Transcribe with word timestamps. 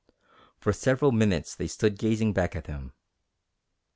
For 0.57 0.73
several 0.73 1.11
minutes 1.11 1.53
they 1.53 1.67
stood 1.67 1.99
gazing 1.99 2.33
back 2.33 2.55
at 2.55 2.65
him. 2.65 2.91